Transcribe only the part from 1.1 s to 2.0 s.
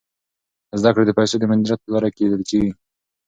پیسو د مدیریت په